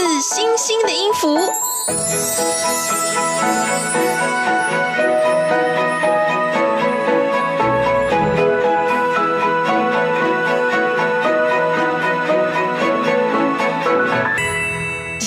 [0.00, 1.36] 自星星的音符。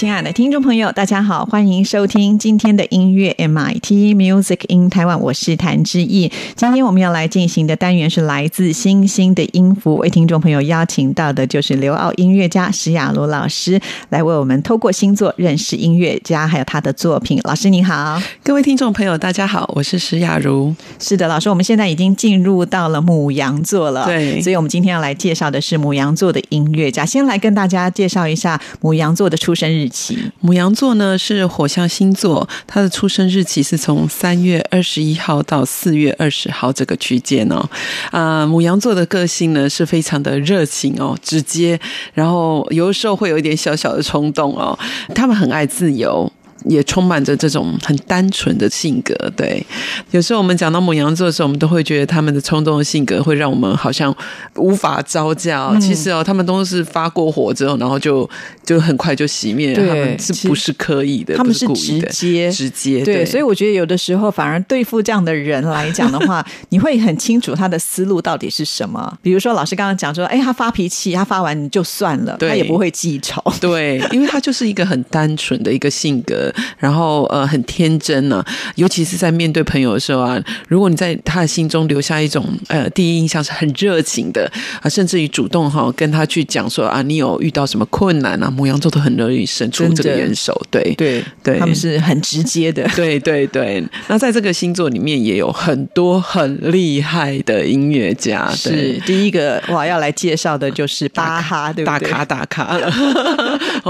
[0.04, 6.30] 亲爱的听众朋友，大家好，欢迎收听今天的音乐 MIT Music in Taiwan，我是谭志毅。
[6.58, 17.40] 今天我们要来进行的单元是来自星星的音符，为听众朋友邀请到的就是刘奥音乐家石雅茹老师，来为我们透过星座认识音乐家，还有他的作品。
[17.46, 20.76] 老师您好，各位听众朋友，大家好，我是石雅茹。
[21.00, 27.06] 是的，老师，我们现在已经进入到了母羊座了，对，所以我们今天要来介绍的是母羊座的音乐家。
[27.06, 29.93] 先来跟大家介绍一下母羊座的出生日。
[30.40, 37.64] 母羊座呢是火象星座，它的出生日期是从三月二十一号到四月二十号这个区间哦。
[38.12, 41.80] 啊，母羊座的个性呢是非常的热情哦，直接，
[42.14, 44.78] 然后有的时候会有一点小小的冲动哦。
[45.14, 46.32] 他们很爱自由。
[46.66, 49.66] 也充满着这种很单纯的性格，对。
[50.12, 54.16] 有时候我们讲到母羊座的时候，我们都会觉得他们的冲动的性格会让我们好像
[54.56, 55.76] 无法招架。
[55.80, 58.30] 其实哦，他们都是发过火之后，然后就
[58.64, 59.74] 就很快就熄灭。
[59.74, 61.36] 他们是不是刻意的？
[61.36, 63.04] 他们是直接直接。
[63.04, 69.18] 对，所以我觉得有的时候反而对付这样的人来讲的话， 你会很清楚他的思路到底是什么。
[69.22, 73.42] 比如说老师刚刚讲说，哎，他发脾气，他发完就算了，他也不会记仇。
[73.60, 76.53] 对，因为他就是一个很单纯的一个性格。
[76.78, 78.44] 然后呃很天真呢，
[78.76, 93.84] 尤其是在面对朋友的时候啊，如果你在他的心中留下一种呃第一印象是很热情的啊，甚至于主动哈跟他去讲说啊，你有遇到什么困难啊，母羊座都很乐意伸出这个援手，对对对，他们是很直接的， 对对对。
[94.08, 102.10] 那在这个星座里面也有很多很厉害的音乐家，是第一个我要来介绍的就是巴哈，对不对？
[102.10, 102.80] 大咖大咖，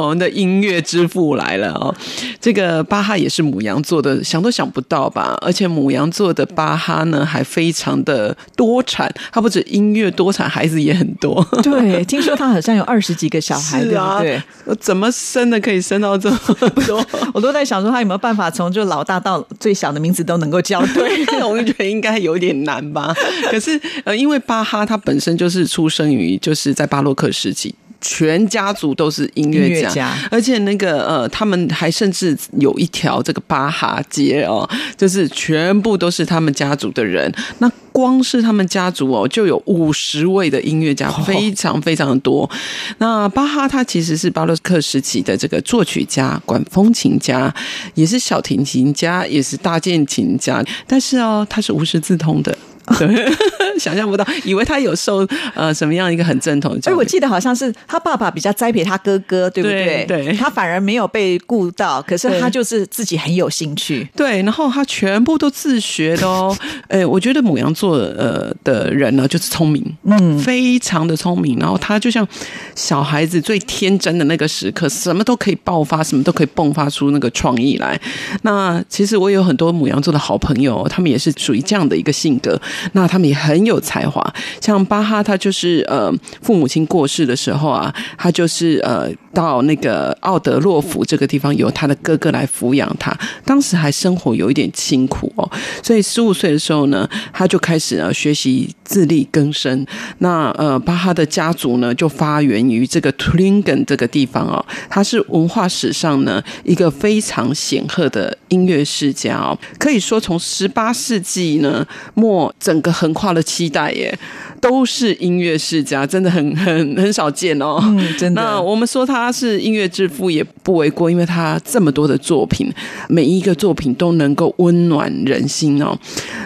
[0.02, 1.96] 我们的音乐之父来了哦，
[2.42, 2.64] 这个。
[2.64, 5.38] 呃，巴哈也是母羊座的，想都想不到吧？
[5.42, 11.46] 而且母羊座的巴哈呢，还非常的多产，他不止音乐多产，孩子也很多。
[11.62, 14.42] 对，听说他好像有 二十几个小孩，对不对？
[14.80, 16.40] 怎么生的可以生到这么
[16.88, 17.06] 多？
[17.34, 21.44] 我都在想说，他有没有办法从就老大到最小的名字都能够叫对？
[21.44, 23.14] 我就觉得应该有点难吧。
[23.52, 27.76] 可是呃，因为巴哈他本身就是出生于就是在巴洛克时期。
[28.04, 37.34] 全家族都是音乐家，而且那个呃，他们还甚至有一条这个巴哈街哦，就是全部都是他们家族的人。
[37.60, 42.50] 那光是他们家族哦，就有五十位的音乐家，非常非常的多。
[42.98, 47.54] 那巴哈他其实是巴洛克时期的这个作曲家、管风琴家，
[47.94, 50.62] 也是小提琴家，也是大键琴家。
[50.86, 52.58] 但是哦，他是无师自通的。
[53.80, 56.78] 想象不到，以为他有受呃什么样一个很正统。
[56.86, 60.06] 哎，我记得好像是他爸爸比较栽培他哥哥，对不对？
[60.08, 64.08] 对，他反而没有被顾到，可是他就是自己很有兴趣。
[64.16, 66.56] 对，然后他全部都自学的哦。
[66.90, 71.58] 哎，我觉得母羊座呃的人呢，就是聪明，嗯，非常的聪明。
[71.60, 72.28] 然后他就像
[72.76, 78.00] 小孩子最天真的那个时刻，什么都可以爆发，什么都可以迸发出那个创意来。
[78.44, 82.60] 那其实我有很多母羊座的好朋友，他们也是属于这样的一个性格。
[82.94, 84.22] 那他们也很有才华，
[84.62, 93.16] 像巴哈，他就是呃，父母亲过世的时候啊，他就是呃，到那个奥德洛夫这个地方，由他的哥哥来抚养他。
[93.46, 95.50] 当时还生活有一点辛苦哦，
[95.82, 99.86] 所以十五岁的时候呢，他就开始呃学习自力更生。
[100.20, 112.54] 那呃，巴哈的家族呢，就发源于这个图林根这个地方哦，他是文化史上呢一个非常显赫的音乐世家哦，可以说从十八世纪呢末。
[112.60, 114.18] 整个横跨了七代耶。
[114.62, 117.80] 都是音乐世家，真的很 很很少见哦。
[117.82, 118.42] 嗯，真的。
[118.42, 122.72] 那我们说他是音乐之父也不为过，因为他这么多的作品，
[123.10, 125.94] 每一个作品都能够温暖人心哦。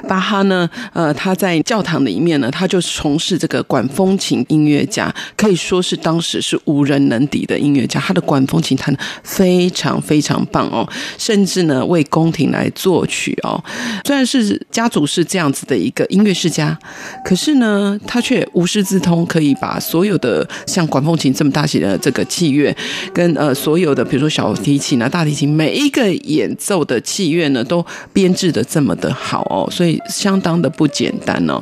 [0.07, 7.99] 巴哈呢，呃，他在教堂里面呢，他就从事这个管风琴音乐家，可以说是当时是无人能敌的音乐家。
[7.99, 10.89] 他的管风琴弹得非常非常棒哦，
[11.19, 13.63] 甚至呢为宫廷来作曲哦。
[14.05, 16.77] 虽然是家族是这样子的一个音乐世家，
[17.23, 22.75] 可是呢，他却无师自通，可以把所有的像管风琴这么大型的这个器乐，
[23.13, 31.61] 跟呃所有的比如说小提琴啊、大提琴，每一个演奏的器乐呢，都编制的这么的好哦，所以相当的不简单哦。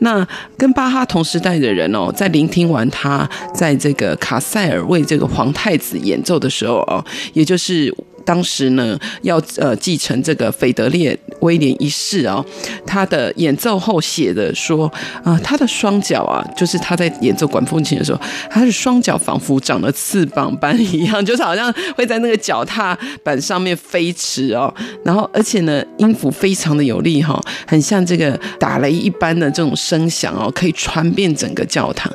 [0.00, 0.26] 那
[0.56, 7.94] 跟巴哈同时代的人哦，在聆听完他在这个卡塞尔为这个皇太子演奏的时候哦，也就是
[8.26, 12.44] 当时呢要呃继承这个斐德烈威廉一世哦，
[12.84, 14.92] 他的演奏后写的说
[15.24, 18.20] 啊，他的双脚啊，就是他在演奏管风琴的时候，
[18.50, 24.72] 他的双脚仿佛长了翅膀般一样， 就是好像会在那个脚踏板上面飞驰哦。
[25.04, 32.12] 然后而且呢，音符非常的有力哈，很像这个打雷一般的这种声响哦，可以传遍整个教堂。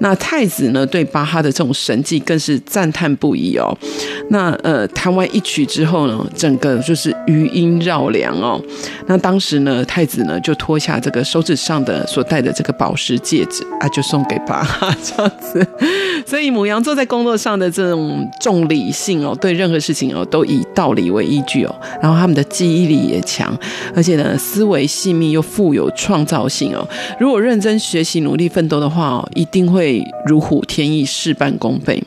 [0.00, 3.74] 那太子呢，对巴哈的这种神迹更是赞叹不已哦。
[4.28, 8.58] 那呃，弹完一曲之后呢，整个就是余音绕梁哦。
[9.06, 14.66] 那当时呢，太子呢就脱下这个手指上的所戴的这个宝石戒指啊，就送给爸
[15.04, 15.66] 这样子。
[16.24, 21.74] 所以母羊座在工作上的这种重理性哦，对任何事情哦都以道理为依据哦。
[22.00, 23.54] 然后他们的记忆力也强，
[23.94, 26.88] 而且呢思维细密又富有创造性哦。
[27.20, 32.02] 如果认真学习、努力奋斗的话哦，一定会如虎添翼、事半功倍。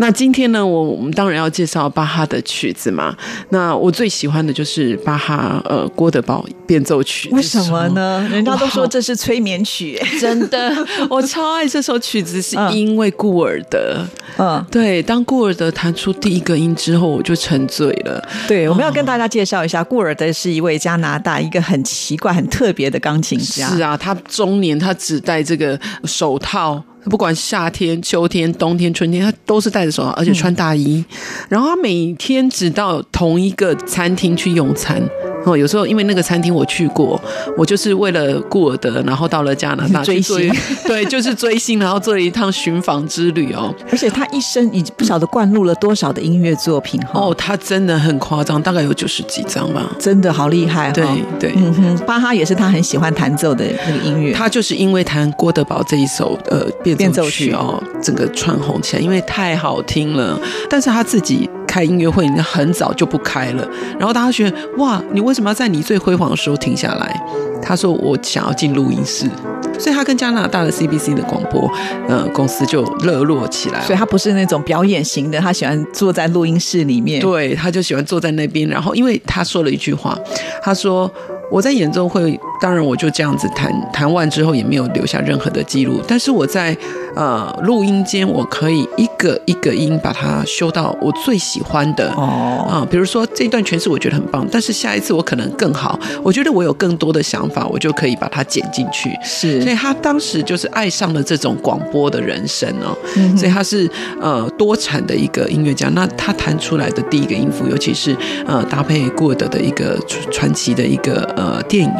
[0.00, 3.14] 那今天呢，我我们当然要介绍巴哈的曲子嘛。
[3.50, 7.28] 那我最喜欢的就是巴哈呃郭德堡变奏曲。
[7.32, 8.26] 为什么呢？
[8.30, 10.74] 人家都说这是催眠曲，真的，
[11.10, 14.02] 我超爱这首曲子，是因为顾尔德。
[14.38, 18.26] 嗯，对，当顾尔德弹出第一个音之后，我就沉醉了。
[18.48, 23.68] 对，我们要跟大家介绍一下，顾尔德是一位加拿大一个很奇怪、很特别的钢琴家。
[23.68, 26.82] 是啊，他中年他只戴这个手套。
[27.04, 31.04] 不管夏天、秋天、冬天、春天，他都是戴着手套，而且穿大衣。
[31.48, 35.02] 然后他每天只到同一个餐厅去用餐。
[35.44, 37.20] 哦，有时候因为那个餐厅我去过，
[37.56, 40.52] 我就是为了顾尔德，然后到了加拿大 追星，
[40.86, 43.74] 对，就是追星，然后做了一趟寻访之旅哦。
[43.90, 50.90] 而且他一生已经不晓得灌录了多少的音乐作品哦，他真的很夸张，大概有九十几张吧，真的好厉害。
[50.92, 51.04] 对
[51.38, 60.38] 对，嗯哼，巴哈也是他很喜欢弹奏的那个音乐，他就是因为弹郭德堡这一首呃变奏曲哦，整个串红起来，因为太好听了。
[60.68, 61.48] 但是他自己。
[61.70, 63.64] 开音乐会，你很早就不开了，
[63.96, 67.22] 然后大家觉得哇，你为什么要在你最辉煌的时候停下来？
[67.62, 69.30] 他说我想要进录音室，
[69.78, 71.70] 所以他跟加拿大的 CBC 的广播
[72.08, 73.80] 呃公司就热络起来。
[73.82, 77.20] 所以他不是那种表演型的，他喜欢坐在录音室里面。
[77.20, 78.68] 对，他就喜欢坐在那边。
[78.68, 80.18] 然后因为他说了一句话，
[80.62, 81.08] 他说
[81.52, 86.76] 我在演奏会，当然我就这样子弹，弹完之后也没有留下任何的记录，但是我在。
[87.16, 99.10] 呃，录音间我可以一个一个音把它修到我最喜欢的哦啊，比如说这段诠释我觉得很棒，但是下一次我可能更好，我觉得我有更多的想法，我就可以把它剪进去。
[99.22, 102.96] 是，所以他当时就是爱上了这种广播的人生哦，
[103.36, 103.88] 所以他是
[104.20, 105.90] 呃多产的一个音乐家。
[105.90, 109.98] 那他弹出来的第一个音符，尤其是呃搭配顾尔德的一个
[110.30, 111.92] 传奇的一个呃电影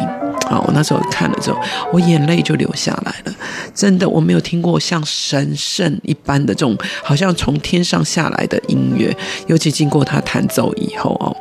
[0.50, 1.58] 啊，我那时候看了之后，
[1.92, 3.32] 我眼泪就流下来了。
[3.74, 5.00] 真的，我没有听过像。
[5.30, 9.16] 神圣一般的这种，好像从天上下来的音乐，
[9.46, 11.36] 尤其经过他弹奏以后哦，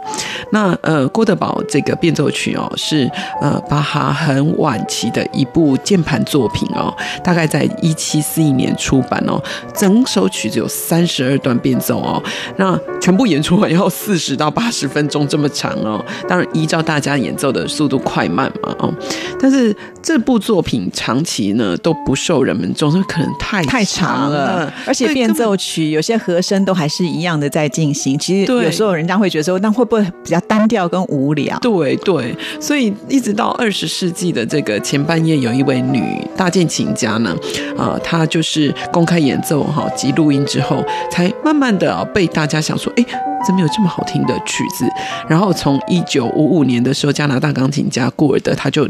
[0.51, 3.09] 那呃，郭德堡这个变奏曲哦，是
[3.41, 9.41] 呃巴哈很晚期的一部键盘作品哦，大概在一七四一年出版哦，
[9.73, 12.21] 整首曲子有三十二段变奏哦，
[12.57, 18.93] 那全部演出完要四十到八十分钟这么长哦，当然依照大家演奏的速度快慢嘛哦，
[19.39, 23.59] 但是这部作品长期呢都不受人们重视，可能太。
[23.59, 28.17] 太太长了，而且变奏曲有些和声都还是一样的在进行。
[28.17, 31.57] 其实有时候人家会觉得说，那会不会比较单调跟无聊？
[31.59, 37.35] 对对，所以一直到二十世纪的这个前半夜，有一位女大键琴家呢，
[37.77, 43.05] 啊，她就是公开演奏哈及录音之后，才慢慢的被大家想说，哎，
[43.45, 44.85] 怎么有这么好听的曲子？
[45.27, 48.87] 然后从一九五五年的时候，加拿大钢琴家顾尔德他就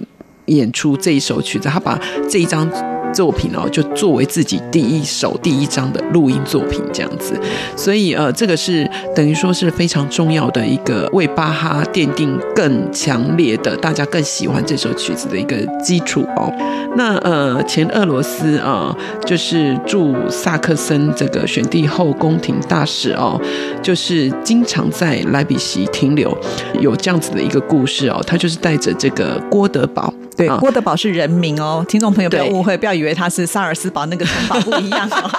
[0.50, 2.70] 演出这一首曲子，他把这一张。
[3.12, 7.34] 作品哦，就作为自己第一首第一张的录音作品这样子。
[7.76, 16.54] 所以呃，这个是等于说是非常重要的一个为巴哈奠定更强烈的大家更喜欢这首曲子的一个基础哦。
[16.96, 23.42] 那呃，前俄罗斯啊，就是驻萨克森这个选帝后宫廷大使哦，
[23.82, 26.38] 就是经常在莱比锡停留，
[26.80, 28.22] 有这样子的一个故事哦。
[28.28, 30.14] 他就是带着这个郭德堡。
[30.40, 35.30] 对，啊郭德堡是人名哦，听众朋友不要误会，不要以为他是萨尔斯堡那个城堡不一样哦，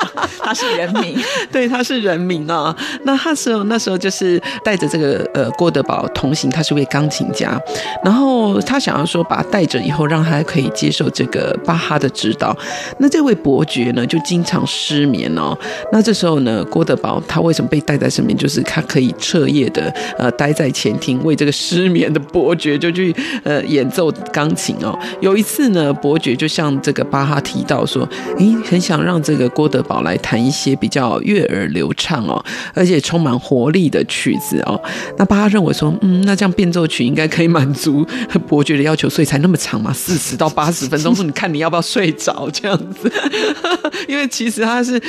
[0.43, 1.19] 他是人民。
[1.51, 2.75] 对，他是人民啊。
[3.05, 7.59] 那他时候那时候就是带着这个呃郭德宝同行，他是位钢琴家，
[8.05, 12.57] 然后他想要说把他带着以后，让他可以接受这个巴哈的指导。
[12.99, 15.57] 那这位伯爵呢，就经常失眠哦。
[15.93, 18.37] 那这时候呢，郭德宝他为什么被带在身边？
[18.37, 24.97] 就是他可以彻夜的呃待在前厅，为这个失眠的伯爵就去呃演奏钢琴哦。
[25.21, 28.07] 有一次呢，伯爵就向这个巴哈提到说，
[28.39, 32.41] 诶，很想让这个郭德宝来弹弹一些比较悦耳流畅哦，
[32.73, 34.81] 而且充满活力的曲子哦。
[35.19, 38.07] 那巴哈认为说，嗯，那这样变奏曲应该可以满足
[38.47, 41.13] 伯爵的要求，所以才那么长嘛，四十到八十分钟。
[41.13, 43.13] 说你看你要不要睡着这样子？
[44.07, 45.03] 因为其实他是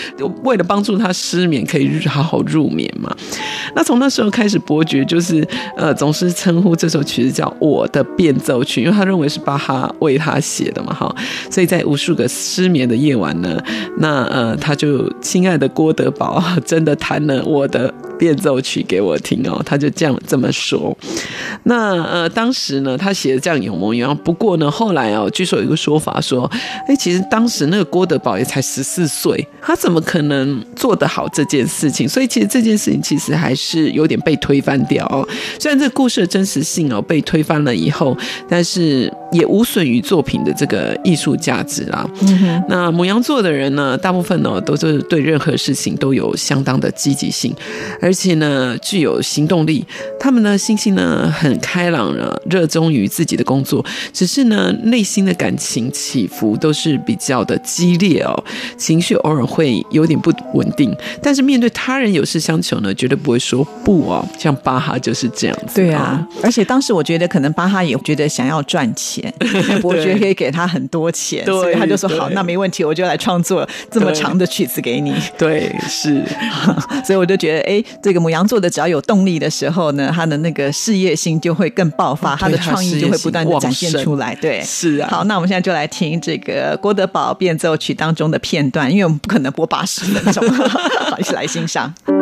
[0.43, 3.15] 为了帮助他失眠，可以好好入眠嘛。
[3.75, 5.47] 那从那时候开始，伯爵就是
[5.77, 11.15] 呃，总是称呼这首曲子叫《我的变奏曲》，因为他认为是巴哈为他写的嘛，哈。
[11.51, 13.61] 所以在无数个失眠的夜晚呢，
[13.99, 20.95] 那呃，他就亲爱的郭德宝啊 真的弹了我的变奏曲给我听哦，他就这样这么说。
[21.63, 24.15] 那呃，当时呢，他写的这样有模有样。
[24.17, 26.49] 不过呢，后来哦，据说有一个说法说，
[26.87, 32.07] 哎，其实当时那个郭德宝也才十四岁，他怎么可能做得好这件事情？
[32.07, 35.27] 所以其实这件事情其实还是有点被推翻掉哦。
[35.59, 38.15] 虽然这个故事的真实性哦被推翻了以后，
[38.47, 42.07] 但是也无损于作品的这个艺术价值啦。
[42.69, 47.55] 那母羊座的人呢，大部分呢都是对任何事情都有相当的积极性，
[48.01, 49.86] 而且呢具有行动力。
[50.20, 58.43] 他们呢心性呢很开朗了，热衷于自己的工作，只是呢内心的感情起伏都是比较的激烈哦，
[58.77, 60.96] 情绪偶尔会有点不稳定。
[61.22, 64.27] 但是面对他人有事相求呢，绝对不会说不哦。
[64.38, 65.75] 像巴哈就是这样子。
[65.75, 69.34] 对啊，而且当时我觉得可能巴哈也觉得想要赚钱，
[69.81, 75.15] 伯爵可以给他很多钱，所以他就说好，那没问题，我就来创作这么长的曲子给你。
[75.38, 76.24] 对，是。
[77.05, 84.36] 所以我就觉得，哎，这个母羊座的只要有动力的时候呢，他的那个事业心就会更爆发，哦他的创意就会不断的展现出来。
[84.36, 90.48] 对，是啊好，那我们现在就来听这个郭德宝变奏曲当中的片段，因为我们不可能播八十分钟，
[91.10, 91.93] 好，一起来欣赏。《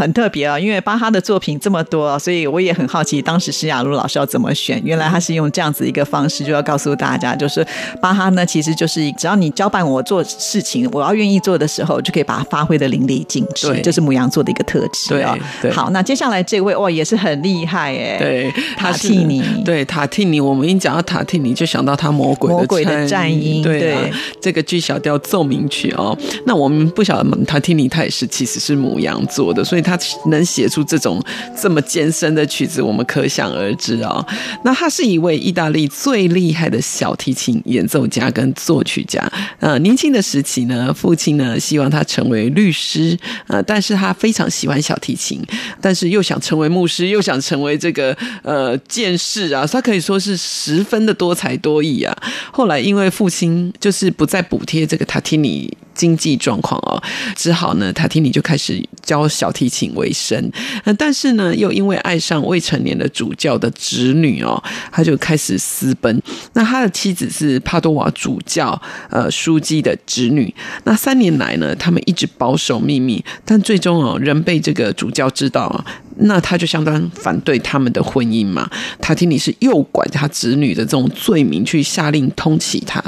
[0.00, 0.58] 很特别啊！
[0.58, 4.80] 因为巴哈的作品这么多，所以我也很好奇，当时施雅茹老师要怎么选。
[4.82, 7.62] 原来他是用这样子一个方式，就要告诉大家，就是
[8.00, 13.68] 巴哈呢，其实就是只要你交办我做事情，我要愿意做的时候，就可以把它发挥的淋漓尽致。
[13.68, 15.36] 对这是母羊座的一个特质啊。
[15.60, 18.16] 对对好，那接下来这位哇，也是很厉害哎。
[18.18, 26.16] 对，塔他是蒂尼对塔蒂尼，我们一讲到塔蒂尼，就想到他魔鬼魔鬼的战战音对这个 G 小调奏鸣曲哦。
[26.46, 31.20] 那我们不晓得塔蒂尼他也是其实是母羊座的，所以他他能写出这种
[31.60, 34.24] 这么艰深的曲子，我们可想而知哦。
[34.64, 39.20] 那他是一位意大利最厉害的小提琴演奏家跟作曲家。
[39.58, 43.18] 呃，年轻的时期呢，父亲呢希望他成为律师，
[43.48, 45.42] 呃，但是他非常喜欢小提琴，
[45.80, 52.16] 但是又想成为牧师，又想成为这个呃剑士啊，他可以说是十分的多才多艺啊。
[52.52, 55.76] 后来因为父亲就是不再补贴这个塔提尼。
[56.00, 56.96] 经济状况哦，
[57.36, 60.50] 只好呢，塔提尼就开始教小提琴为生。
[60.84, 66.22] 呃，但是呢，又因为爱上未成年的主教的侄女哦，他就开始私奔。
[66.54, 70.54] 那他的妻子是帕多瓦主教呃书记的侄女。
[70.84, 75.84] 那三年来呢，他们一直保守秘密，但最终哦，仍被这个主教知道啊。
[76.22, 78.68] 那他就相当反对他们的婚姻嘛。
[79.00, 83.02] 塔提尼是诱拐他侄女的这种罪名去下令通缉他。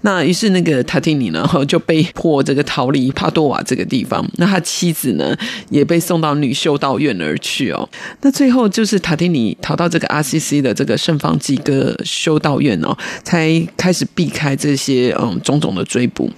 [0.00, 4.24] 那于是那个塔提尼呢，就被迫这个逃离帕多瓦这个地方。
[4.36, 5.34] 那他妻子呢，
[5.70, 7.88] 也被送到女修道院而去哦。
[8.20, 16.30] 那最后就是塔提尼逃到这个 RCC 的这个圣方济各修道院哦，才开始避开这些嗯种种的追捕。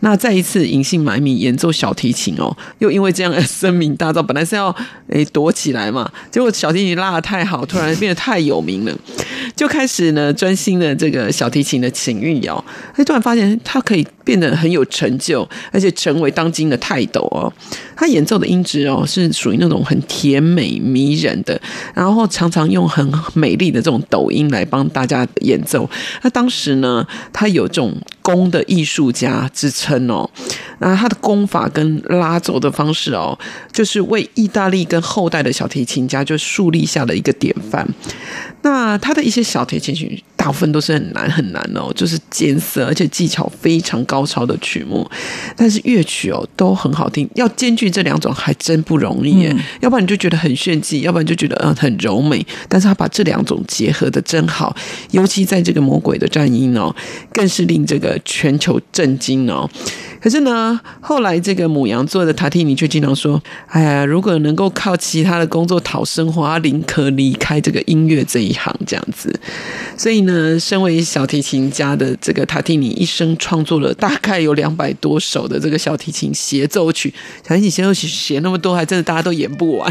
[0.00, 4.22] 那再一次隐姓埋名演奏小提琴哦，又因为这样而声名大噪。
[4.22, 4.74] 本来是要
[5.08, 8.98] 诶躲起来嘛，结果小提琴拉的太好，突然变得太有名了，
[9.56, 12.62] 就开始呢专心的这个小提琴的琴韵谣。
[12.94, 15.33] 哎，突然发现他可以变得很有成就，
[15.72, 17.52] 而且成为当今的泰斗哦。
[17.96, 21.58] 他演奏的音质哦是属于那种很甜美迷人的，
[21.94, 25.88] 然后常常用很美丽的这种抖音来帮大家演奏。
[26.22, 30.28] 那当时呢，他有这种弓的艺术家之称哦。
[30.80, 33.38] 那他的弓法跟拉奏的方式哦，
[33.72, 37.88] 就是为意大利跟后代的小提琴家就树立下了一个典范。
[38.64, 45.08] 那他的一些小提琴曲，大部分都是很难很难哦，就是艰涩而且技巧非常高超的曲目，
[45.54, 47.28] 但是乐曲哦都很好听。
[47.34, 52.44] 要兼具这两种还真不容易耶，要不然你就觉得很炫技，要不然就觉得嗯很柔美。
[52.66, 54.74] 但是他把这两种结合的真好，
[55.10, 56.94] 尤其在这个魔鬼的战音哦，
[57.32, 59.68] 更是令这个全球震惊哦。
[60.22, 69.32] 可是呢，后来这个母羊座的塔蒂尼却经常说：“哎呀，如果能够靠其他的工作讨生活，他宁可离开这个音乐这一行。”这样子，
[69.96, 77.14] 所以呢，身为小提琴家的这个塔蒂尼，一生创作了大概有两百多首的这个小提琴协奏曲。
[77.48, 79.90] 小提琴协奏曲写那么多，还真的大家都演不完。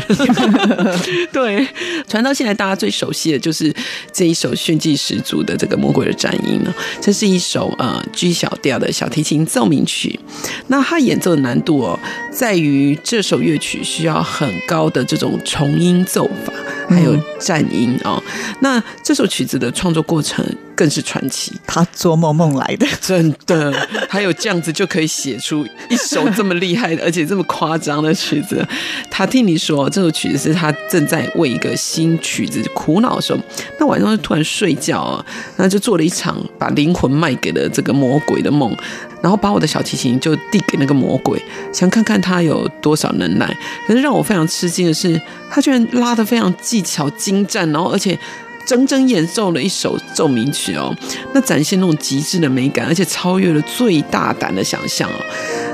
[1.34, 1.66] 对，
[2.08, 3.74] 传到现在，大家最熟悉的就是
[4.12, 6.74] 这一首炫技十足的这个《魔鬼的战音》呢。
[7.02, 10.20] 这是一首呃 G 小调的小提琴奏鸣曲。
[10.68, 12.00] 那它演奏的难度哦，
[12.32, 16.54] 在于这首乐曲需要很高的这种重音奏法，
[16.90, 18.22] 还有战音哦。
[18.60, 23.72] 那这首曲子的创作过程更是传奇，他做梦梦来的， 真的，
[24.10, 28.66] 还有这样子就可以写出一首这么厉害的，而且这么夸张的曲子。
[29.10, 33.40] 他听你说，这首曲子是他正在为一个新曲子苦恼的时候，
[33.80, 38.76] 那晚上就突然睡觉啊，然后就做了一场把灵魂卖给了这个魔鬼的梦。
[39.24, 43.58] 然后把我的小提琴就递给那个魔鬼，想看看他有多少能耐。
[43.88, 48.20] 可是让我非常吃惊的是，他居然拉得非常技巧精湛，然后而且
[48.66, 50.94] 整整演奏了一首奏鸣曲哦，
[51.34, 55.16] 那展现那种极致的美感，而且超越了最大胆的想象哦。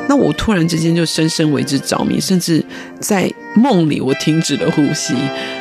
[0.10, 2.66] 那我突然之间就深深为之着迷，甚至
[3.00, 5.14] 在梦里我停止了呼吸。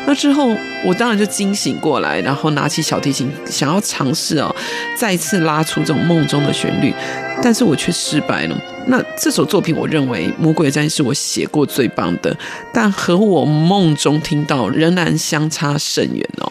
[0.07, 0.57] 那之后
[0.87, 4.57] 我当然就惊醒过来，然后拿起小提琴想要尝试哦，
[4.97, 6.95] 再次拉出这种梦中的旋律，
[7.43, 8.59] 但是我却失败了。
[8.87, 12.35] 那这首作品，我认为《魔鬼的战》是我写过最棒的，
[12.73, 16.51] 但和我梦中听到仍然相差甚远哦。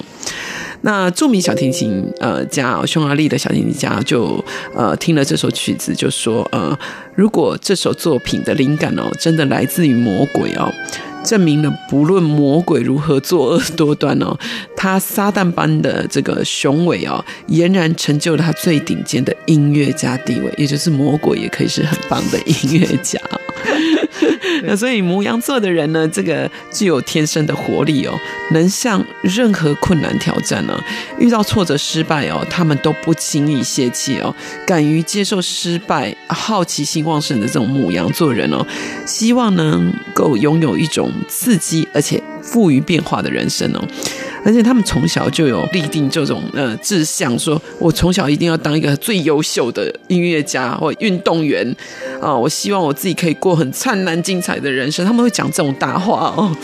[0.82, 4.44] 那著名小提琴呃家匈牙利的小提琴家就
[4.76, 6.78] 呃听了这首曲子，就说呃，
[7.16, 10.72] 如果这首作品的灵感哦，真的来自于魔鬼哦，
[11.24, 14.38] 证明了不论魔鬼如何作恶多端哦，
[14.76, 23.20] 他撒旦般的这个雄伟哦，俨然成就了他最顶尖的音乐家地位，也就是魔鬼也可以是很棒的音乐家。
[24.66, 28.14] 那所以母羊座的人呢，这个具有天生的活力哦，
[28.52, 30.80] 能向任何困难挑战呢，
[31.20, 34.34] 遇到挫折失败哦，他们都不轻易泄气哦，
[34.66, 38.66] 敢于接受失败、好奇心旺盛的这种母羊座人哦，
[39.06, 43.84] 希望能够拥有一种刺激而且富于变化的人生哦。
[44.46, 51.76] 而且他们从小就有立定这种呃志向，说我从小一定要当一个最优秀的音乐家或运动员
[52.22, 52.36] 啊！
[52.36, 55.06] 我希望我自己可以过很灿烂精彩的人生。
[55.06, 56.56] 他们会讲这种大话哦。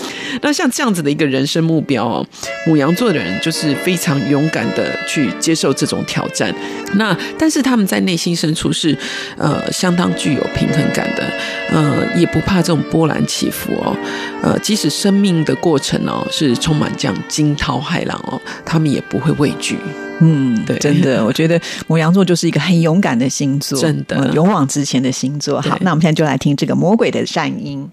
[0.41, 2.25] 那像这样子的一个人生目标哦，
[2.65, 6.53] 母羊座的人就是非常勇敢的去接受这种挑战。
[6.95, 8.97] 那但是他们在内心深处是
[9.37, 11.23] 呃相当具有平衡感的，
[11.71, 13.95] 呃也不怕这种波澜起伏哦。
[14.41, 17.79] 呃，即使生命的过程哦是充满这样惊涛。
[17.83, 19.77] 骇浪哦，他们也不会畏惧。
[20.19, 25.59] 嗯，对，真的，我觉得母羊座就是一个很勇敢的星座，真的勇往直前的星座。
[25.61, 27.89] 好，那我们现在就来听这个魔鬼的善音。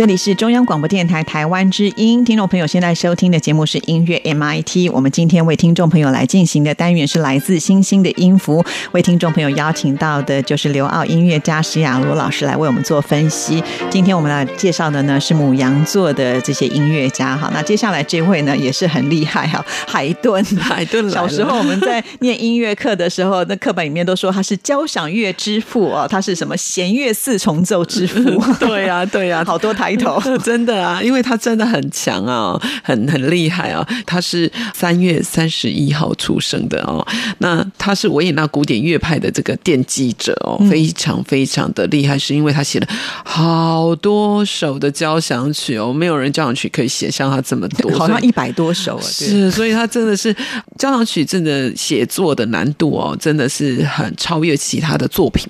[0.00, 4.90] 这里是中央广播电台台湾之音，听众朋友现在收听的节目是音乐 MIT。
[4.90, 13.62] 我们今天为听众朋友来进行的单元是来自星星的音符，为听众朋友邀请到的就是刘奥音乐家史雅罗老师来为我们做分析。
[13.90, 17.50] 今天我们来介绍的呢是母羊座的这些音乐家哈。
[17.52, 20.42] 那接下来这位呢也是很厉害哈，海顿。
[20.58, 28.22] 海顿小时候我们在念音乐课的时候，那课本里面都说他是交响乐之父哦，他是什么弦乐四重奏之父？
[28.58, 30.20] 对呀，对呀， 好多抬头。
[30.42, 33.86] 真的啊，因为他真的很强啊，很很厉害啊。
[34.06, 37.06] 他是三月三十一号出生的哦，
[37.38, 42.86] 那他是维也纳古典乐派的这个奠基者哦，非常非常的厉害，是因为他写了
[43.24, 49.02] 好多首的交响曲哦，没有人交响曲可以写像他这么多，好像一百多首啊。
[49.02, 50.34] 是，所以他真的是
[50.78, 55.46] 交响曲真的写作的难度哦，真的是很超越其他的作品。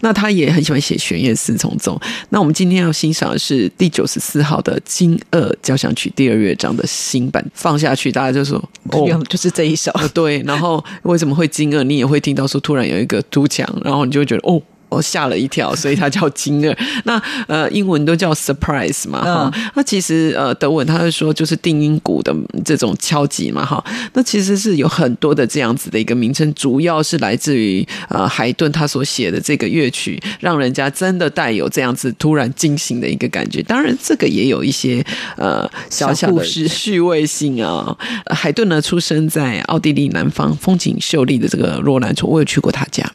[0.00, 2.00] 那他也很喜欢写弦乐四重奏。
[2.30, 8.58] 那我们今天要欣赏的是第九十四号的金二交响曲第二乐章的新版，放下去大家就说
[8.90, 9.92] 哦， 就是这一首。
[10.12, 11.82] 对，然后为什么会金二？
[11.84, 14.60] 你也会听到说突然有一个突墙，然后你就会觉得哦。
[14.94, 16.76] 我吓了一跳， 所以它叫惊愕。
[17.04, 19.52] 那呃，英文都叫 surprise 嘛哈。
[19.74, 23.82] 那其实呃，德文他是说就是定音鼓的这种敲击嘛哈。
[24.12, 33.62] 那其实是有很多的这样子的一个名称，主要是来自于呃海顿他所写的这个乐曲，让人家真的带有这样子突然惊醒的一个感觉。
[33.62, 35.04] 当然，这个也有一些
[35.36, 37.96] 呃小小的趣味性啊。
[38.26, 43.10] 海顿呢，出生在奥地利南方风景秀丽的这个罗兰村，我有去过他家，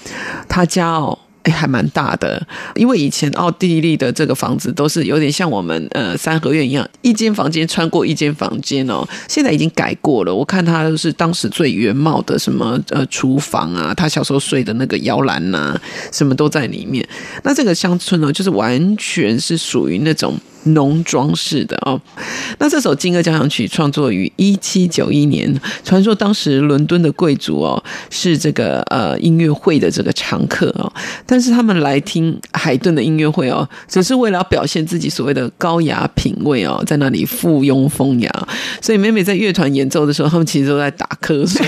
[0.48, 1.18] 他家哦。
[1.44, 9.08] 哎，还蛮大的，因为以前奥地利的这个房子都是有点像我们呃三合院一样，一间房间穿过一间房间哦。
[9.28, 15.80] 现在已经改过了，我看它就是当时最原貌的，什么呃厨房啊，他小时候睡的那个摇篮呐，
[16.12, 17.08] 什么都在里面。
[17.44, 20.38] 那这个乡村呢，就是完全是属于那种。
[20.64, 22.00] 农庄式的哦，
[22.58, 30.92] 那这首金歌交响曲创作于一七九一年，传说当时伦敦的贵族哦是这个呃音乐会的这个常客哦，
[31.26, 38.48] 但是他们来听海顿的音乐会哦，只是为了表现自己所谓的高雅品味哦，在那里附庸风雅，
[38.82, 41.66] 所以每每在乐团演奏的时候，他们其实都在打瞌睡，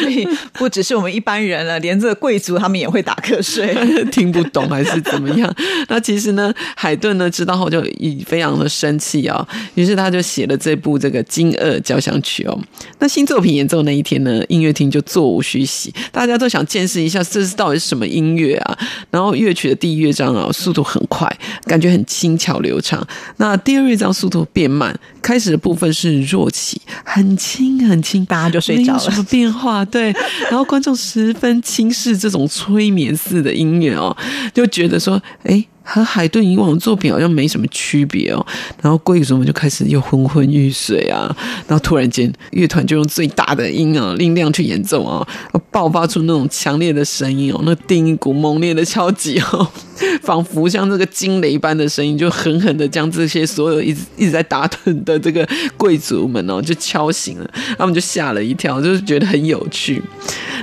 [0.00, 3.74] 所以不只是我们一般人了，连这个贵族他们也会打瞌睡，
[4.12, 5.50] 听不懂还是怎么样？
[5.88, 7.69] 那其实呢，海顿呢知道后。
[7.70, 12.58] 就以非常的生气啊，于是他就写了这部这个惊愕交响曲哦。
[12.98, 18.78] 那新作品演奏那一天呢，音乐厅就座无虚席，大家都想见识一下这是到底是什么音乐啊。
[19.10, 21.30] 然后乐曲的第一乐章啊，速度很快，
[21.64, 23.06] 感觉很轻巧流畅。
[23.36, 28.98] 那第二乐章速度变慢，开始的部分是弱起，很轻很轻，大家就睡着了。
[28.98, 29.84] 什么变化？
[29.84, 30.12] 对，
[30.50, 34.16] 然后观众十分轻视这种催眠似的音乐哦，
[34.52, 35.64] 就觉得说，哎。
[35.92, 38.46] 和海顿以往的作品好像没什么区别哦，
[38.80, 41.34] 然后贵族们就开始又昏昏欲睡啊，
[41.66, 45.26] 然后突然间乐团就用最大的音啊音量去演奏啊，
[45.72, 49.68] 爆发出那种强烈的声音哦，那定一股猛烈的敲击哦，
[50.22, 60.00] 仿佛像这个惊雷般的声音，就狠狠的将这些所有一直一直在打盹的这个贵族们哦，就敲醒了，他们就吓了一跳，就是觉得很有趣。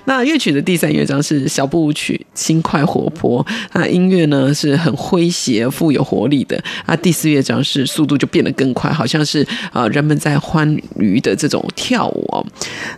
[0.06, 5.17] 那乐曲的第三乐章是小步舞曲，轻快活泼那，音乐呢是很混。
[5.18, 12.46] 诙谐富有活力的啊，第四乐章是速度就变得更快，好像是啊人们在欢愉的这种跳舞哦。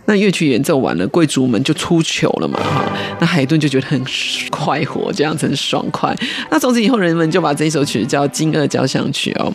[0.04, 2.84] 那乐曲演奏完了，贵族们就出糗了嘛哈。
[3.20, 4.04] 那海顿就觉得很
[4.50, 6.14] 快活，这样子很爽快。
[6.50, 9.52] 那从此以后，人们就把这一首曲叫《金二交响曲》哦。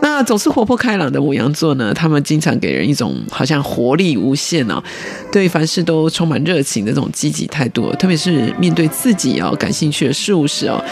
[0.00, 4.82] 那总是活泼开朗的母羊座呢，他们经常给人一种好像活力无限哦，
[5.30, 10.82] 对凡事都充满热情的这种积极态度，特别是面对自己哦感兴趣的事物时哦。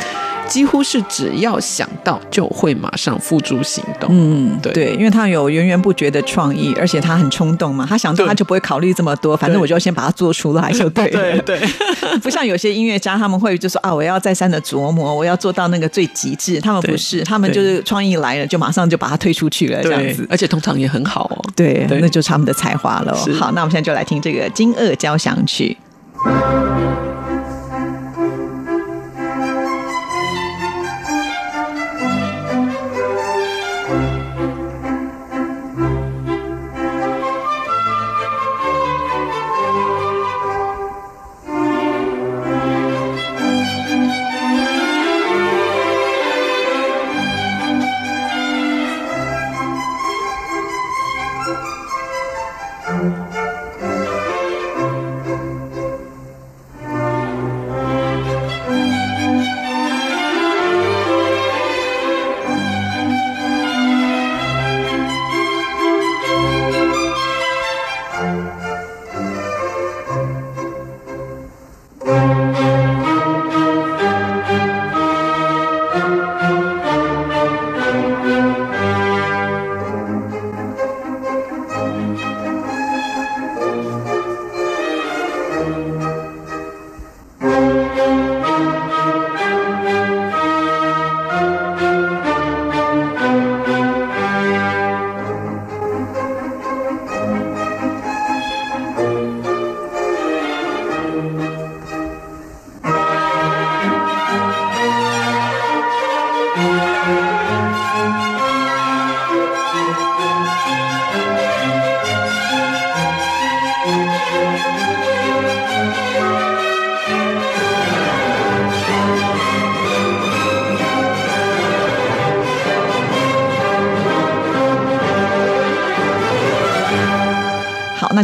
[0.48, 4.08] 几乎是只要想到就会马上付诸行动。
[4.12, 11.10] 嗯，对，因为他有源源不绝的创意，而且他很冲动嘛，他想到他就不会考虑这么多，反正我就先把它做出来就对。
[11.16, 11.60] 对对，
[12.22, 16.60] 不像有些音乐家他们会就说啊，我要再三的琢磨，我要做到那个最极致。
[16.60, 21.44] 他们不是，他们就是创意来了就马上就把它推出去了这样子，而且通常也很好哦。
[21.54, 23.14] 对，那就是他们的才华了。
[23.38, 25.76] 好，那我们现在就来听这个《金二交响曲》。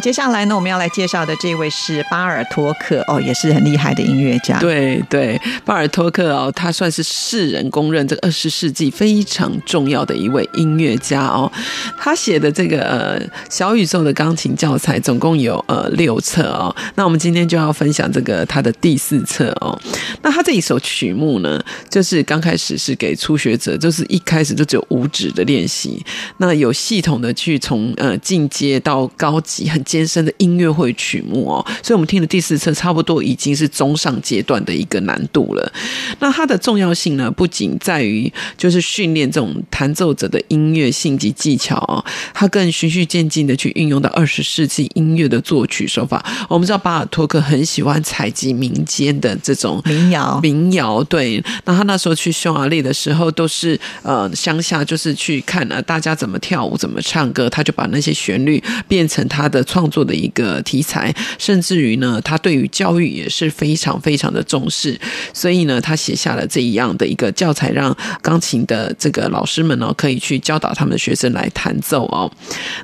[0.03, 4.59] 接下来呢，我们要来介绍的这位是巴尔托克哦，也是很厉害的音乐家。
[4.59, 11.51] 对对，巴尔托克哦，他算是世人公认这个二十世纪非常重要的一位音乐家哦。
[11.97, 16.75] 他写的这个呃小宇宙的钢琴教材总共有呃六册哦。
[16.97, 19.81] 那我们今天就要分享这个他的第四册哦。
[20.23, 26.05] 那他这一首曲目呢，就是刚开始是给初学者，就是一开始就只有五指的练习，
[26.38, 31.67] 那有系统的去从呃进阶到高级很艰深的音乐会曲目哦。
[31.83, 35.73] 所以我们听的第四册差不多已经是中上阶段的一个难度了。
[36.19, 42.03] 那它的重要性呢，不仅在于就是训练这种弹奏者的音乐性及技巧哦，
[42.33, 46.25] 它更循序渐进的去运用到二十世纪音乐的作曲手法。
[46.49, 51.43] 我们知道巴尔托克很喜欢采集民间的这种民谣，民谣对。
[51.65, 61.12] 那他那时候去匈牙利的时候，都是呃乡下，就是去看呃大家怎么跳舞、怎么唱歌，他就把那些旋律变成他的创创作的一个题材。
[61.38, 64.97] 甚至于呢，他对于教育也是非常非常的重视，
[65.35, 72.31] 所以呢，他写下了这一样的一个教材，让钢琴的这个老师们呢，可以去教导他们的学生来弹奏哦。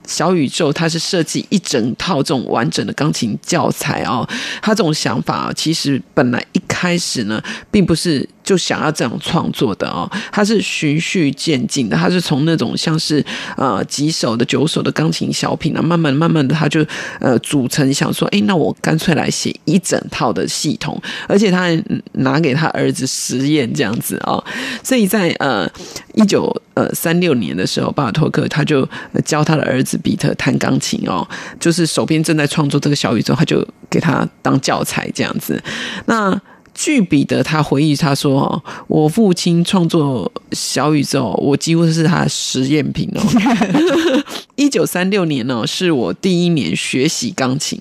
[0.06, 4.28] 小宇宙它是设计一整套这种完整的钢琴教材哦，
[4.60, 8.28] 他这种想法其实本来一开始呢，并不是。
[8.48, 13.22] 就想要这样创作的哦，它是循序渐进的，它是从那种像是
[13.58, 16.82] 呃几首的九首的钢琴小品啊，慢慢慢慢的，他就
[17.20, 24.42] 呃组成想说，哎，那我干脆来写一整套的系统，而且他还拿给他儿子实验这样子啊，
[24.82, 25.70] 所以在呃
[26.14, 28.88] 一九呃三六年的时候，巴尔托克他就
[29.26, 31.28] 教他的儿子比特弹钢琴哦，
[31.60, 35.62] 就是手边正在创作这个小宇宙，他就给他当教材这样子，
[36.06, 36.40] 那。
[36.80, 43.20] 据彼得他回忆，他说：“哦，我父亲创作小宇宙，我几乎是他的实验品哦。
[44.54, 47.80] 一九三六年呢，是我第一年学习钢琴，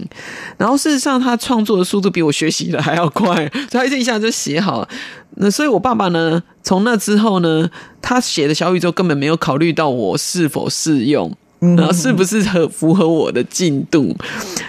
[0.57, 4.89] 然后事实上他创作的速度比我学习的还要快，他一下就写好了。
[5.35, 7.69] 那所以我爸爸呢，从那之后呢，
[8.01, 14.15] 他写的小宇宙根本没有考虑到我是否适用。”然后是不是很符合我的进度？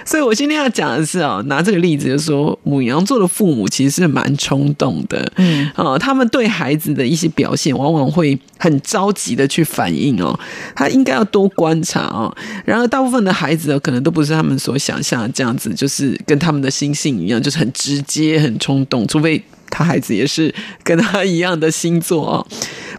[0.05, 10.39] 所以我今天要讲的是哦，拿这个例子，就是说母羊座的父母其实是蛮冲动的，嗯，哦，他们对孩子的一些表现，往往会很着急的去反应哦，
[10.75, 12.35] 他应该要多观察哦。
[12.65, 22.47] 然而，大部分的孩子可能都不是他们所想象的这样子，就是跟他们的心性一样，就是很直接、很冲动，除非他孩子也是跟他一样的星座哦。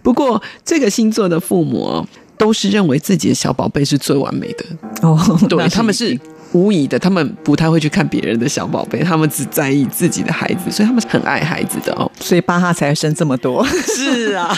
[0.03, 2.05] 不过，这个星座的父母。
[2.39, 4.65] 都是认为自己的小宝贝是最完美的。
[5.01, 5.19] 哦，
[5.49, 6.17] 对，他们是
[6.53, 13.63] 无疑的，他们不太会去看别人的小宝贝，他们只在意自己的孩子，所以他们很爱孩子的哦， 所以巴哈才生这么多。
[13.67, 14.55] 是啊，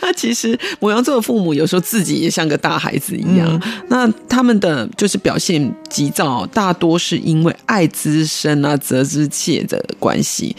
[0.00, 10.56] 那其实母羊座的父母有时候自己也像个大孩子一样，那他们的就是表现急躁，大多是因为爱之深啊，责之切的关系，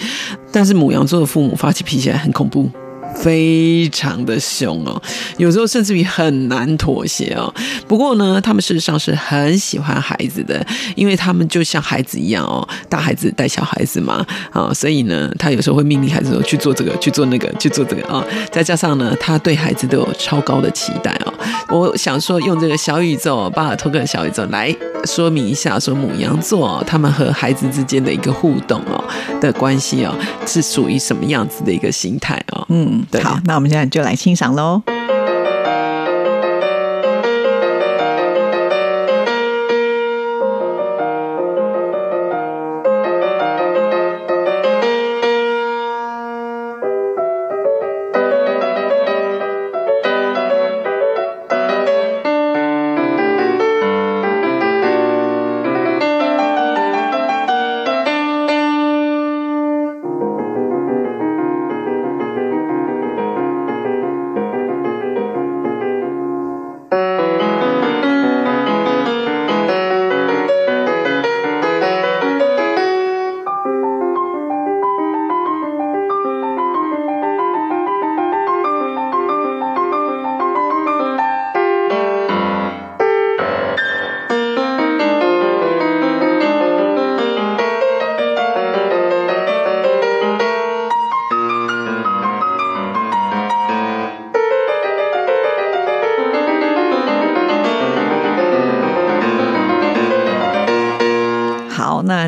[0.52, 2.70] 但是母羊座的父母发起脾气来很恐怖。
[3.20, 5.02] 非常的凶哦，
[5.38, 7.54] 有时候甚至于很难妥协哦。
[7.88, 10.66] 不过呢，他们事实上是很喜欢孩子的，
[10.96, 18.24] 因为他们就像孩子一样哦，大孩子带小孩子嘛啊，所以呢，他有时候会命令孩子说去做这个，去做那个，去做这个啊。
[18.52, 21.34] 再加上呢，他对孩子都有超高的期待哦。
[21.70, 24.74] 我想说，用这个小宇宙巴尔托克的小宇宙来
[25.06, 29.04] 说明一下，说母羊座哦他们和孩子之间的一个互动哦
[29.42, 30.16] 的关系哦，
[30.46, 32.66] 是属于什么样子的一个心态哦？
[32.70, 33.04] 嗯。
[33.24, 34.84] 好，那我们现在就来欣赏喽。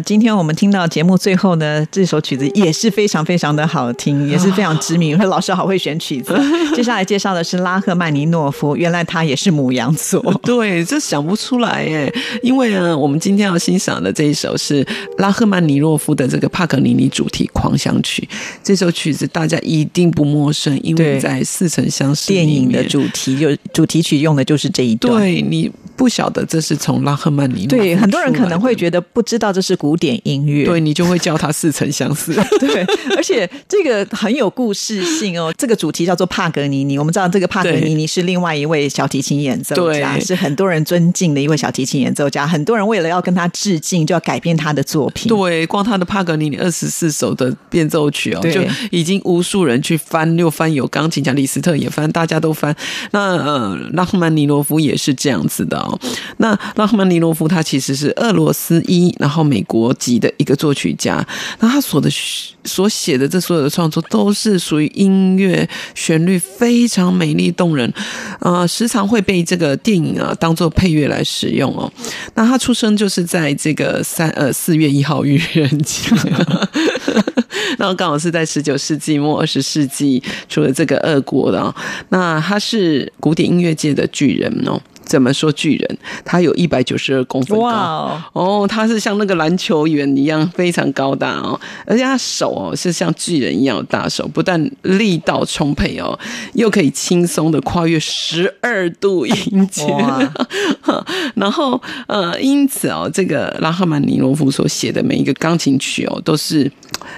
[0.10, 5.16] 今天我们听到节目最后呢，这首曲子也是非常非常的好听，也是非常知名。
[5.20, 6.36] 老师好会选曲子。
[6.76, 10.20] 接下来介绍的是拉赫曼尼诺夫，原来他也是母羊座。
[10.42, 14.84] 对，这想不出来耶，因为呢，我们今天要欣赏的这一首是
[15.20, 18.28] 拉赫曼尼诺夫的这个帕格尼尼主题狂想曲。
[18.64, 25.22] 这首曲子大家一定不陌生，因为在《似曾相识》电影的主题就主题曲用的就是这一段。
[25.22, 28.80] 对你不晓得这是从拉赫曼尼诺对很多人可能会。
[28.80, 32.34] 觉得不知道这是古典音乐，对你就会叫它似曾相识。
[32.62, 32.82] 对，
[33.18, 35.54] 而且这个很有故事性哦。
[35.58, 42.48] 这个主题叫做帕格尼尼，我们知道这个帕格尼尼是另外一位小提琴演奏家，是很多人尊敬的一位小提琴演奏家。
[42.48, 45.28] 很多人为了要跟他致敬，就要改变他的作品。
[45.28, 52.74] 对，光他的帕格尼尼二十四首的变奏曲哦，就已经无数人去翻，又翻有钢琴家李斯特也翻，大家都翻。
[53.12, 55.89] 那呃，拉赫曼尼诺夫也是这样子的哦。
[56.38, 61.26] 那拉赫曼尼诺夫他其实是俄罗斯裔，然后美国籍的一个作曲家。
[61.60, 62.10] 那他所的
[62.64, 67.92] 所写的这所有的创作都是属于音乐旋律非常美丽动人，
[68.40, 71.92] 呃，时常会被这个电影啊当做配乐来使用哦。
[72.36, 76.10] 那他出生就是在这个三呃四月一号愚人节，
[77.78, 81.74] 然后刚好是在十九世纪末二十世纪出了这个俄国的、哦，
[82.10, 84.80] 那他是古典音乐界的巨人哦。
[85.10, 85.98] 怎么说巨人？
[86.24, 96.18] 他有一百九十二公分高哇哦哦，他是像那个篮球员一样非常高大哦，而且他手哦是像巨人一样的大手，不但力道充沛哦，
[96.54, 100.34] 又可以轻松的跨越十二度音阶哇。
[101.36, 106.72] 然后呃，因此哦，这个拉赫曼尼诺夫所写的每一个钢琴曲哦，都是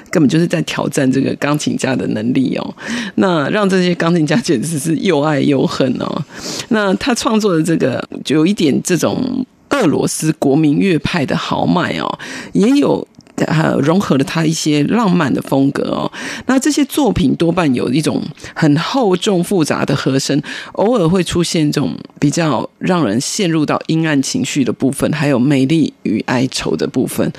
[0.10, 2.76] 根本就是在挑战这个钢琴家的能力哦。
[3.16, 6.24] 那让这些钢琴家简直是又爱又恨哦。
[6.70, 7.81] 那他创作的这个
[8.24, 12.20] 就有一点这种俄罗斯国民乐派的豪迈哦，
[12.54, 13.08] 也有。
[13.48, 16.12] 呃，融合了他一些浪漫的风格哦。
[16.46, 18.22] 那这些作品多半有一种
[18.54, 20.40] 很厚重复杂的和声，
[20.74, 27.34] 偶尔会出现这种比较让人陷入到阴暗情绪的部分，还有美丽与哀愁的部分。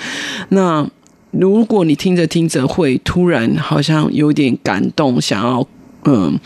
[0.48, 0.84] 那
[1.30, 5.64] 如果你听着听着会突然好像有点感动，想要
[6.06, 6.36] 嗯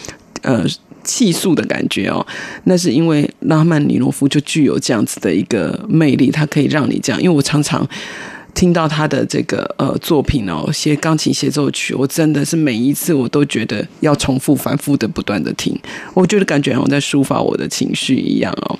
[0.42, 0.66] 呃。
[1.07, 2.26] 气诉的感觉哦，
[2.64, 7.22] 那是因为拉曼尼诺夫就具有这样子的一个魅力，它可以让你这样。
[7.22, 7.88] 因为我常常
[8.52, 15.78] 听到他的这个呃作品哦，写钢琴协奏曲，我真的是每一次我都觉得要重复、反复的不断的听，
[16.14, 18.78] 我觉得感觉好像在抒发我的情绪一样哦。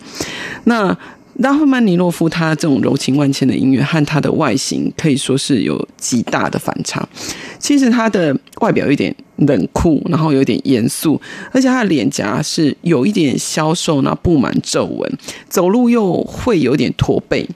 [0.65, 0.97] 那
[1.41, 7.07] 拉赫曼尼诺夫他这种柔情万千的音乐和他的外形可以说是有极大的反差。
[7.59, 11.21] 其实他的外表有点冷酷，然后有点严肃，
[11.53, 15.13] 而且他的脸颊是有一点消瘦，然后布满皱纹，
[15.49, 17.49] 走路又会有点驼背。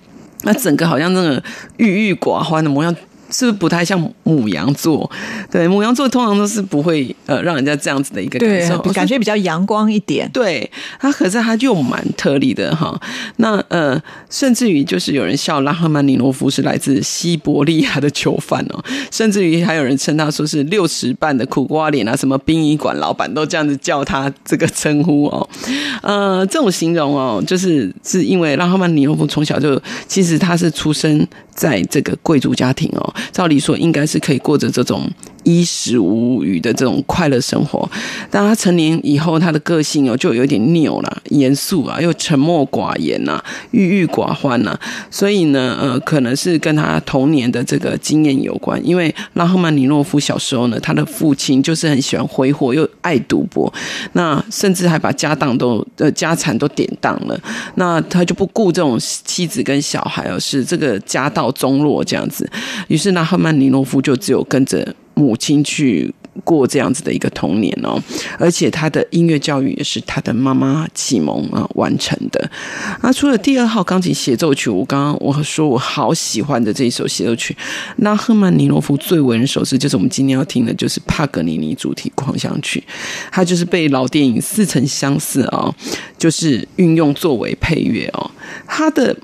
[0.43, 1.43] 那整个好像那个
[1.77, 2.95] 郁郁寡欢的模样，
[3.31, 5.11] 是不是不太像母羊座？
[5.51, 10.29] 对，母羊座通常都是不会呃让人家这样子的一个感受，，感觉比较阳光一点。
[10.33, 13.01] 对他，可是他就蛮特例的哈。
[13.37, 25.49] 那呃，甚至于就是有人笑拉赫曼尼诺夫是来自西伯利亚的囚犯哦，甚至于还有人称他说是六尺半的苦瓜脸啊，什么殡仪馆老板都这样子叫他这个称呼哦。
[26.03, 31.27] 呃，这种形容哦，就是是因为拉赫曼尼诺夫从小就其实他是出生
[31.61, 35.07] 在这个贵族家庭哦，照理说应该是可以过着这种
[35.45, 37.89] 衣食无余的这种快乐生活。
[38.31, 44.79] 但他成年以后，他的个性哦就有点拗啦，严肃啊，又沉默寡言呐、郁郁寡欢呐、
[45.11, 48.81] 所以呢，呃，可能是跟他童年的这个经验有关。
[48.87, 53.73] 因为拉赫曼尼诺夫小时候呢，他的父亲就是很喜欢挥霍，又爱赌博，
[54.13, 57.41] 那甚至还把家当都呃家产都典当了。
[57.77, 62.49] 那他就不顾这种妻子跟小孩哦，是这个家道中落这样子。
[62.89, 66.13] 于是拉赫曼尼诺夫就只有跟着母亲去
[66.45, 68.01] 过这样子的一个童年哦，
[68.39, 72.51] 而且他的音乐教育也是他的妈妈启蒙啊完成的。
[73.03, 77.55] 那除了第二号钢琴协奏曲，我刚刚我说我好喜欢的这一首协奏曲，
[77.97, 82.83] 那赫曼尼诺夫最为人熟知就是我们今天要听的，就是帕格尼尼主题狂想曲，
[83.31, 85.75] 它就是被老电影《似曾相识》啊，
[86.17, 88.31] 就是运用作为配乐哦，
[88.67, 89.15] 它的。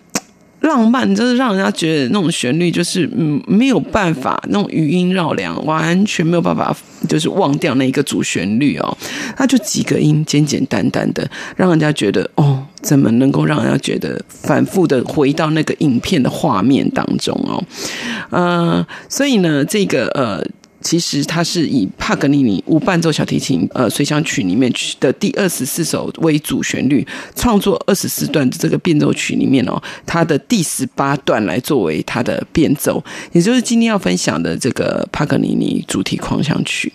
[0.67, 6.77] 浪漫就是让人家觉得那种旋律就是嗯没有办法那种余音绕梁，完全没有办法
[7.09, 8.99] 就是忘掉那一个主旋律哦，
[9.37, 17.63] 它就几个音简简单单的，让人家觉得哦怎么能够让人家觉得反复的回到那个影片的画面当中哦，
[18.31, 20.45] 呃，所以呢这个呃。
[20.87, 36.93] 其实它是以帕格尼尼无伴奏小提琴呃随想曲里面的第二十四首为主旋律，创作二十四段的这个变奏曲里面哦，它的第十八段来作为它的变奏，也就是今天要分享的这个帕格尼尼主题狂想曲。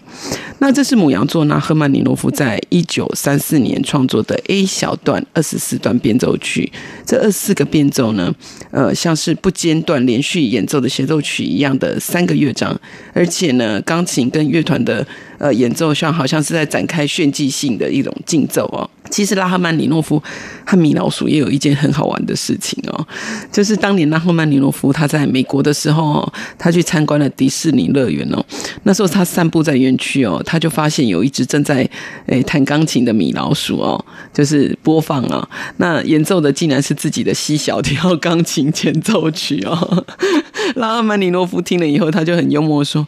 [0.59, 6.71] 那这是母羊座那赫曼尼诺夫在一九三四年创作的 A 小段二十四段变奏曲。
[7.05, 8.33] 这二十四个变奏呢，
[8.71, 12.79] 呃，像是不间断连续演奏的协奏曲一样的三个乐章，
[13.13, 15.05] 而且呢，钢琴跟乐团的
[15.37, 18.89] 呃演奏上好像是在展开炫技性的一种竞奏哦。
[19.09, 20.21] 其实拉赫曼尼诺夫
[20.65, 23.05] 和米老鼠也有一件很好玩的事情哦，
[23.51, 28.41] 就是当年拉赫曼尼诺夫他在美国的时候，他去参观了迪士尼乐园哦。
[28.83, 31.87] 那时候他散步在园区哦，他就发现有一只正在
[32.27, 40.05] 诶弹钢琴的米老鼠哦，就是播放啊，那演奏的竟然是自己的 C 小调钢琴前奏曲哦。
[40.75, 43.05] 拉赫曼尼诺夫听了以后，他就很幽默说。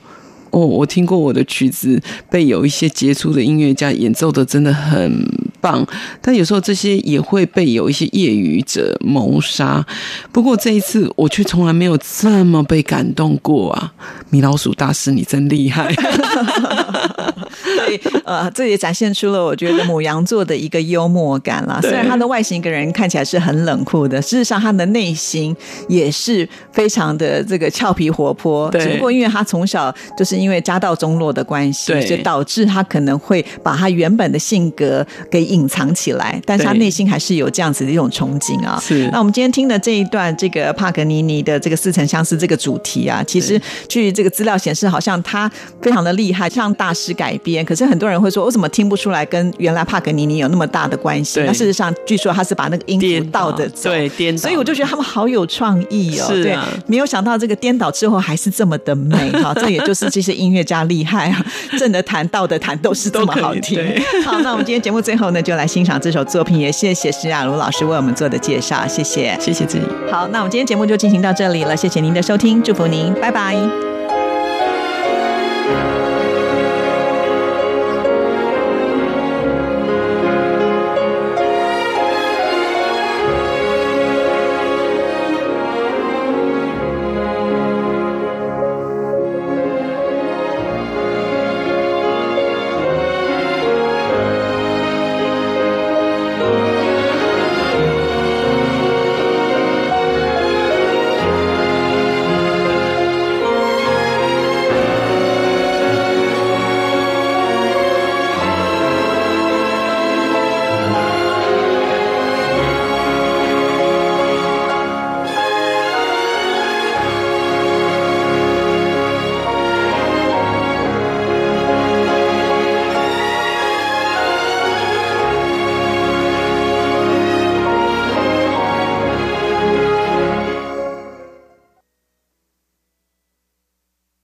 [0.54, 2.00] 哦，我听过我的曲子
[2.30, 5.28] 被有一些杰出的音乐家演奏的，真的很
[5.60, 5.86] 棒。
[6.22, 9.84] 但有时候这些也会被有一些业余者谋杀。
[10.32, 13.94] 不过这一次，我却从来没有这么被感动过啊！
[14.34, 15.94] 米老鼠大师，你真厉害。
[15.94, 21.80] 所以，呃，这也展现出了我觉得母羊座的一个幽默感啦。
[21.82, 25.56] 虽然他的外形给人看起来是很冷酷的，事实上他的内心
[25.88, 28.72] 也是非常的这个俏皮活泼。
[28.72, 38.82] 只不过因为他从小就是因为家道中落的关系，就导致他可能会把他原本的性格给隐藏起来，但是他内心还是有这样子的一种憧憬啊。
[38.82, 39.08] 是。
[39.12, 45.50] 那我们今天听的这一段这个帕格尼尼的这个似曾相识这个主题啊，其实据这个资料显示，好像他
[45.82, 47.64] 非常的厉害，像大师改编。
[47.64, 51.42] 可是很多人会说，我怎么听不出来跟原来帕格尼尼有那么大的关系？
[51.46, 56.28] 那事实上，据说他是把那个音符倒的对颠倒，所以我就觉得他们好有创意哦。
[56.28, 59.54] 是啊，没有想到这个颠倒之后还是这么的美哈。
[59.60, 61.46] 这也就是这些音乐家厉害啊，
[61.78, 63.80] 正的弹、倒的弹都是这么好听。
[64.26, 69.86] 好，那我们今天节目最后呢，就来欣赏这首作品，也谢谢施亚茹老师为我们做的介绍，谢谢，谢谢自己。
[70.12, 73.93] 好，那我们今天节目就进行到这里了，谢谢您的收听，祝福您，拜拜。